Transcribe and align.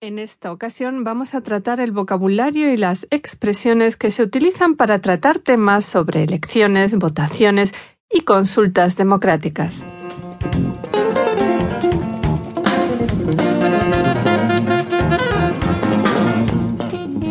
En 0.00 0.20
esta 0.20 0.52
ocasión 0.52 1.02
vamos 1.02 1.34
a 1.34 1.40
tratar 1.40 1.80
el 1.80 1.90
vocabulario 1.90 2.72
y 2.72 2.76
las 2.76 3.08
expresiones 3.10 3.96
que 3.96 4.12
se 4.12 4.22
utilizan 4.22 4.76
para 4.76 5.00
tratar 5.00 5.40
temas 5.40 5.84
sobre 5.84 6.22
elecciones, 6.22 6.94
votaciones 6.94 7.74
y 8.08 8.20
consultas 8.20 8.96
democráticas. 8.96 9.84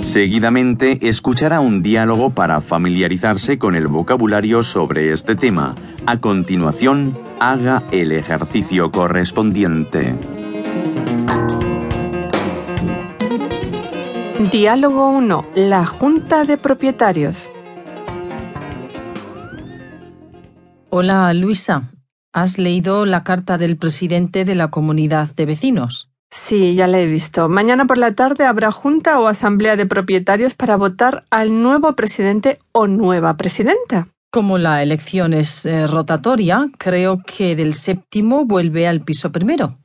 Seguidamente 0.02 1.08
escuchará 1.08 1.62
un 1.62 1.82
diálogo 1.82 2.32
para 2.32 2.60
familiarizarse 2.60 3.58
con 3.58 3.76
el 3.76 3.88
vocabulario 3.88 4.62
sobre 4.64 5.14
este 5.14 5.38
tema. 5.38 5.74
A 6.06 6.18
continuación, 6.18 7.18
haga 7.40 7.84
el 7.92 8.12
ejercicio 8.12 8.92
correspondiente. 8.92 10.37
Diálogo 14.40 15.10
1. 15.10 15.48
La 15.56 15.88
Junta 15.88 16.46
de 16.46 16.60
Propietarios. 16.60 17.50
Hola, 20.92 21.34
Luisa. 21.34 21.92
¿Has 22.34 22.60
leído 22.60 23.08
la 23.08 23.24
carta 23.24 23.58
del 23.58 23.78
presidente 23.78 24.46
de 24.46 24.54
la 24.54 24.70
comunidad 24.70 25.34
de 25.34 25.48
vecinos? 25.48 26.12
Sí, 26.30 26.76
ya 26.76 26.86
la 26.86 27.00
he 27.00 27.08
visto. 27.08 27.50
Mañana 27.50 27.86
por 27.86 27.98
la 27.98 28.14
tarde 28.14 28.46
habrá 28.46 28.72
junta 28.72 29.20
o 29.20 29.26
asamblea 29.26 29.76
de 29.76 29.88
propietarios 29.88 30.54
para 30.54 30.76
votar 30.76 31.26
al 31.32 31.64
nuevo 31.64 31.94
presidente 31.96 32.60
o 32.74 32.86
nueva 32.86 33.38
presidenta. 33.38 34.08
Como 34.32 34.60
la 34.60 34.84
elección 34.84 35.34
es 35.34 35.66
eh, 35.66 35.88
rotatoria, 35.88 36.70
creo 36.78 37.24
que 37.26 37.56
del 37.56 37.74
séptimo 37.74 38.46
vuelve 38.46 38.88
al 38.88 39.02
piso 39.02 39.32
primero. 39.32 39.80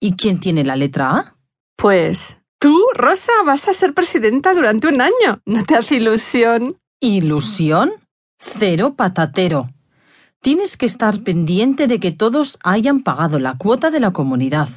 ¿Y 0.00 0.16
quién 0.16 0.40
tiene 0.40 0.64
la 0.64 0.76
letra 0.76 1.10
A? 1.10 1.36
Pues 1.76 2.38
tú, 2.62 2.80
Rosa, 2.94 3.32
vas 3.44 3.68
a 3.68 3.74
ser 3.74 3.92
presidenta 3.92 4.54
durante 4.54 4.86
un 4.86 5.00
año. 5.00 5.42
¿No 5.44 5.64
te 5.64 5.74
hace 5.74 5.96
ilusión? 5.96 6.78
¿Ilusión? 7.00 7.90
Cero 8.38 8.94
patatero. 8.96 9.68
Tienes 10.40 10.76
que 10.76 10.86
estar 10.86 11.22
pendiente 11.24 11.88
de 11.88 11.98
que 11.98 12.12
todos 12.12 12.60
hayan 12.62 13.00
pagado 13.00 13.40
la 13.40 13.58
cuota 13.58 13.90
de 13.90 14.00
la 14.00 14.12
comunidad 14.12 14.68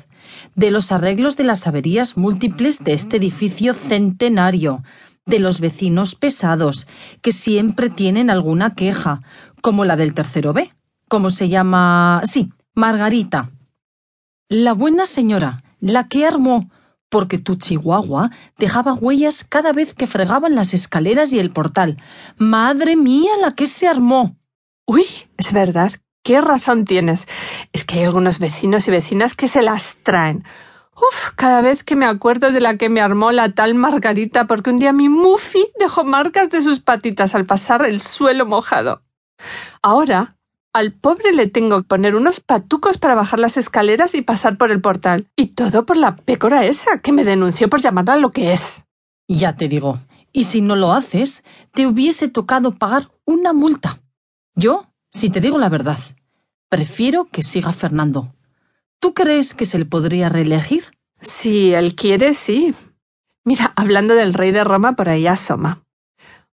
de 0.56 0.72
los 0.72 0.92
arreglos 0.92 1.38
de 1.38 1.44
las 1.44 1.68
averías 1.68 2.18
múltiples 2.18 2.84
de 2.84 2.94
este 2.94 3.18
edificio 3.18 3.74
centenario, 3.74 4.84
de 5.26 5.40
los 5.40 5.60
vecinos 5.60 6.16
pesados, 6.16 6.88
que 7.22 7.32
siempre 7.32 7.90
tienen 7.90 8.30
alguna 8.30 8.74
queja, 8.74 9.22
como 9.62 9.86
la 9.86 9.96
del 9.96 10.14
tercero 10.14 10.54
B. 10.54 10.70
¿Cómo 11.08 11.30
se 11.30 11.50
llama? 11.50 12.22
Sí, 12.26 12.50
Margarita. 12.74 13.52
La 14.50 14.74
buena 14.74 15.06
señora, 15.06 15.64
la 15.80 16.08
que 16.08 16.26
armó, 16.26 16.70
porque 17.10 17.38
tu 17.38 17.56
chihuahua 17.56 18.32
dejaba 18.58 18.94
huellas 18.94 19.44
cada 19.44 19.74
vez 19.74 19.94
que 19.94 20.08
fregaban 20.08 20.56
las 20.56 20.74
escaleras 20.74 21.32
y 21.34 21.40
el 21.40 21.52
portal. 21.52 21.98
Madre 22.38 22.96
mía, 22.96 23.32
la 23.42 23.54
que 23.54 23.68
se 23.68 23.88
armó. 23.88 24.38
Uy, 24.86 25.06
es 25.38 25.54
verdad 25.54 25.92
qué 26.26 26.42
razón 26.42 26.86
tienes. 26.86 27.28
Es 27.72 27.86
que 27.86 28.00
hay 28.00 28.06
algunos 28.06 28.40
vecinos 28.40 28.88
y 28.88 28.92
vecinas 28.92 29.36
que 29.36 29.48
se 29.48 29.62
las 29.62 29.98
traen. 30.04 30.44
Uf, 30.96 31.32
cada 31.36 31.62
vez 31.62 31.84
que 31.84 31.96
me 31.96 32.06
acuerdo 32.06 32.52
de 32.52 32.62
la 32.62 32.78
que 32.78 32.90
me 32.90 33.02
armó 33.02 33.32
la 33.32 33.54
tal 33.54 33.76
Margarita 33.76 34.48
porque 34.48 34.72
un 34.72 34.80
día 34.80 34.92
mi 34.92 35.08
Muffy 35.08 35.68
dejó 35.80 36.04
marcas 36.04 36.50
de 36.50 36.62
sus 36.62 36.80
patitas 36.80 37.36
al 37.36 37.46
pasar 37.46 37.86
el 37.86 38.00
suelo 38.00 38.46
mojado. 38.46 39.04
Ahora, 39.82 40.35
al 40.76 40.92
pobre 40.94 41.34
le 41.34 41.48
tengo 41.48 41.78
que 41.78 41.88
poner 41.88 42.16
unos 42.16 42.40
patucos 42.40 42.98
para 42.98 43.16
bajar 43.16 43.40
las 43.40 43.58
escaleras 43.58 44.14
y 44.16 44.22
pasar 44.22 44.58
por 44.58 44.72
el 44.72 44.82
portal. 44.82 45.28
Y 45.36 45.48
todo 45.48 45.86
por 45.86 45.98
la 45.98 46.16
pécora 46.16 46.66
esa 46.66 47.00
que 47.00 47.12
me 47.12 47.24
denunció 47.24 47.70
por 47.70 47.82
llamarla 47.82 48.18
lo 48.18 48.32
que 48.32 48.54
es. 48.54 48.86
Ya 49.28 49.56
te 49.56 49.68
digo. 49.68 50.00
Y 50.32 50.44
si 50.44 50.62
no 50.62 50.76
lo 50.76 50.92
haces, 50.92 51.44
te 51.72 51.88
hubiese 51.88 52.28
tocado 52.28 52.76
pagar 52.76 53.10
una 53.26 53.54
multa. 53.54 54.02
Yo, 54.54 54.86
si 55.10 55.30
te 55.30 55.40
digo 55.40 55.58
la 55.58 55.70
verdad, 55.70 55.98
Prefiero 56.70 57.26
que 57.26 57.44
siga 57.44 57.72
Fernando. 57.74 58.36
¿Tú 59.00 59.14
crees 59.14 59.54
que 59.54 59.66
se 59.66 59.78
le 59.78 59.86
podría 59.86 60.30
reelegir? 60.30 60.86
Si 61.22 61.74
él 61.74 61.96
quiere, 61.96 62.34
sí. 62.34 62.74
Mira, 63.44 63.72
hablando 63.76 64.16
del 64.16 64.34
rey 64.34 64.52
de 64.52 64.64
Roma, 64.64 64.94
por 64.96 65.08
ahí 65.08 65.28
asoma. 65.28 65.84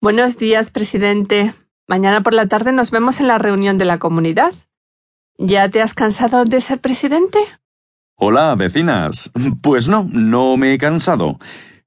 Buenos 0.00 0.38
días, 0.38 0.70
presidente. 0.70 1.52
Mañana 1.88 2.22
por 2.22 2.34
la 2.34 2.48
tarde 2.48 2.72
nos 2.72 2.90
vemos 2.90 3.20
en 3.20 3.28
la 3.28 3.38
reunión 3.38 3.78
de 3.78 3.84
la 3.84 3.98
comunidad. 3.98 4.52
¿Ya 5.38 5.68
te 5.68 5.82
has 5.82 5.94
cansado 5.94 6.44
de 6.44 6.60
ser 6.60 6.80
presidente? 6.80 7.38
Hola, 8.16 8.54
vecinas. 8.56 9.30
Pues 9.62 9.88
no, 9.88 10.08
no 10.10 10.56
me 10.56 10.72
he 10.72 10.78
cansado. 10.78 11.38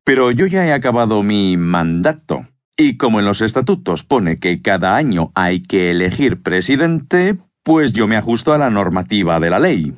Pero 0.04 0.32
yo 0.32 0.48
ya 0.48 0.66
he 0.66 0.74
acabado 0.74 1.24
mi 1.24 1.58
mandato. 1.58 2.48
Y 2.78 2.96
como 2.96 3.20
en 3.20 3.26
los 3.26 3.42
estatutos 3.42 4.04
pone 4.04 4.40
que 4.40 4.62
cada 4.62 4.96
año 4.96 5.32
hay 5.36 5.62
que 5.62 5.92
elegir 5.92 6.42
presidente, 6.42 7.38
pues 7.64 7.92
yo 7.92 8.08
me 8.08 8.16
ajusto 8.16 8.54
a 8.54 8.58
la 8.58 8.70
normativa 8.70 9.40
de 9.40 9.50
la 9.50 9.60
ley. 9.60 9.94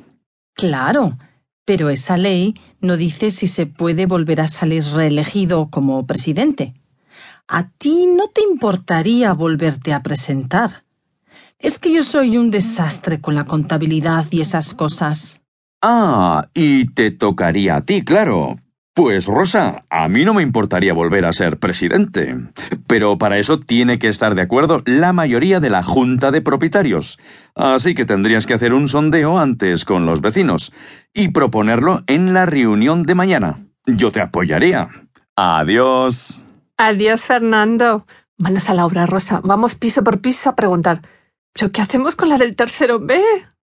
Claro, 0.54 1.16
pero 1.64 1.90
esa 1.90 2.16
ley 2.16 2.54
no 2.80 2.96
dice 2.96 3.30
si 3.30 3.46
se 3.46 3.66
puede 3.66 4.06
volver 4.06 4.40
a 4.40 4.48
salir 4.48 4.82
reelegido 4.84 5.68
como 5.70 6.06
presidente. 6.06 6.74
A 7.54 7.68
ti 7.68 8.06
no 8.06 8.28
te 8.28 8.40
importaría 8.40 9.34
volverte 9.34 9.92
a 9.92 10.02
presentar. 10.02 10.84
Es 11.58 11.78
que 11.78 11.92
yo 11.92 12.02
soy 12.02 12.38
un 12.38 12.50
desastre 12.50 13.20
con 13.20 13.34
la 13.34 13.44
contabilidad 13.44 14.24
y 14.30 14.40
esas 14.40 14.72
cosas. 14.72 15.42
Ah, 15.82 16.48
y 16.54 16.86
te 16.86 17.10
tocaría 17.10 17.76
a 17.76 17.80
ti, 17.82 18.06
claro. 18.06 18.56
Pues 18.94 19.26
Rosa, 19.26 19.84
a 19.90 20.08
mí 20.08 20.24
no 20.24 20.32
me 20.32 20.42
importaría 20.42 20.94
volver 20.94 21.26
a 21.26 21.34
ser 21.34 21.58
presidente. 21.58 22.38
Pero 22.86 23.18
para 23.18 23.36
eso 23.36 23.60
tiene 23.60 23.98
que 23.98 24.08
estar 24.08 24.34
de 24.34 24.40
acuerdo 24.40 24.82
la 24.86 25.12
mayoría 25.12 25.60
de 25.60 25.68
la 25.68 25.82
Junta 25.82 26.30
de 26.30 26.40
Propietarios. 26.40 27.18
Así 27.54 27.94
que 27.94 28.06
tendrías 28.06 28.46
que 28.46 28.54
hacer 28.54 28.72
un 28.72 28.88
sondeo 28.88 29.38
antes 29.38 29.84
con 29.84 30.06
los 30.06 30.22
vecinos 30.22 30.72
y 31.12 31.28
proponerlo 31.28 32.02
en 32.06 32.32
la 32.32 32.46
reunión 32.46 33.02
de 33.02 33.14
mañana. 33.14 33.66
Yo 33.84 34.10
te 34.10 34.22
apoyaría. 34.22 34.88
Adiós. 35.36 36.41
Adiós, 36.76 37.24
Fernando. 37.24 38.06
Manos 38.38 38.68
a 38.68 38.74
la 38.74 38.86
obra, 38.86 39.06
Rosa. 39.06 39.40
Vamos 39.44 39.74
piso 39.74 40.02
por 40.02 40.20
piso 40.20 40.50
a 40.50 40.56
preguntar. 40.56 41.02
¿Pero 41.52 41.70
qué 41.70 41.80
hacemos 41.82 42.16
con 42.16 42.28
la 42.28 42.38
del 42.38 42.56
tercero 42.56 42.98
B? 42.98 43.22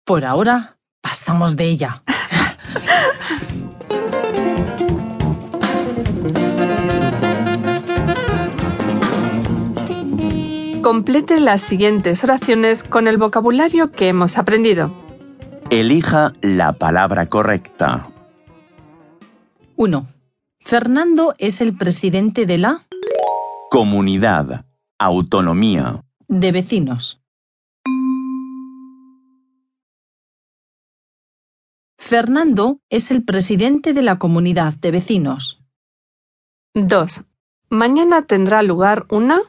Por 0.04 0.24
ahora, 0.24 0.78
pasamos 1.00 1.56
de 1.56 1.64
ella. 1.64 2.02
Complete 10.82 11.40
las 11.40 11.60
siguientes 11.60 12.24
oraciones 12.24 12.82
con 12.82 13.06
el 13.06 13.18
vocabulario 13.18 13.92
que 13.92 14.08
hemos 14.08 14.38
aprendido. 14.38 14.90
Elija 15.68 16.32
la 16.40 16.72
palabra 16.72 17.26
correcta. 17.26 18.08
1. 19.76 20.06
Fernando 20.62 21.34
es 21.38 21.60
el 21.60 21.76
presidente 21.76 22.46
de 22.46 22.58
la 22.58 22.86
Comunidad. 23.70 24.66
Autonomía. 24.98 26.04
de 26.28 26.52
vecinos. 26.52 27.20
Fernando 31.98 32.80
es 32.90 33.10
el 33.10 33.24
presidente 33.24 33.92
de 33.94 34.02
la 34.02 34.18
comunidad 34.18 34.74
de 34.74 34.90
vecinos. 34.90 35.62
2. 36.74 37.24
Mañana 37.70 38.22
tendrá 38.22 38.62
lugar 38.62 39.06
una 39.10 39.40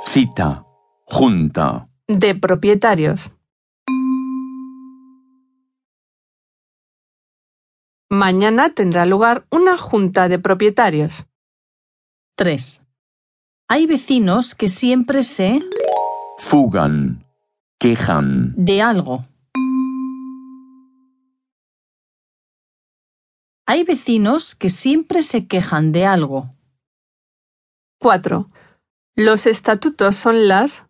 Cita. 0.00 0.64
Junta. 1.04 1.88
de 2.08 2.34
propietarios. 2.34 3.32
Mañana 8.08 8.70
tendrá 8.72 9.04
lugar 9.04 9.46
una 9.50 9.76
junta 9.76 10.28
de 10.28 10.38
propietarios. 10.38 11.26
3. 12.36 12.82
Hay 13.68 13.86
vecinos 13.86 14.54
que 14.54 14.68
siempre 14.68 15.24
se 15.24 15.60
Fugan. 16.38 17.24
Quejan. 17.80 18.54
de 18.56 18.80
algo. 18.80 19.26
Hay 23.66 23.82
vecinos 23.82 24.54
que 24.54 24.70
siempre 24.70 25.22
se 25.22 25.48
quejan 25.48 25.90
de 25.90 26.06
algo. 26.06 26.54
4. 27.98 28.48
Los 29.16 29.46
estatutos 29.46 30.14
son 30.14 30.46
las 30.46 30.84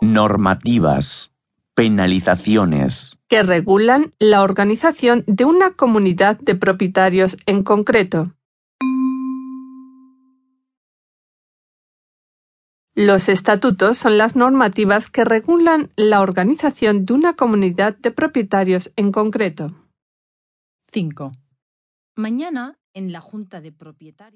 Normativas. 0.00 1.32
Penalizaciones. 1.78 3.16
que 3.28 3.44
regulan 3.44 4.12
la 4.18 4.42
organización 4.42 5.22
de 5.28 5.44
una 5.44 5.74
comunidad 5.74 6.36
de 6.40 6.56
propietarios 6.56 7.36
en 7.46 7.62
concreto. 7.62 8.34
Los 12.96 13.28
estatutos 13.28 13.96
son 13.96 14.18
las 14.18 14.34
normativas 14.34 15.08
que 15.08 15.24
regulan 15.24 15.92
la 15.94 16.20
organización 16.20 17.04
de 17.04 17.12
una 17.12 17.34
comunidad 17.34 17.96
de 17.96 18.10
propietarios 18.10 18.92
en 18.96 19.12
concreto. 19.12 19.68
5. 20.90 21.30
Mañana 22.16 22.76
en 22.92 23.12
la 23.12 23.20
junta 23.20 23.60
de 23.60 23.70
propietarios. 23.70 24.26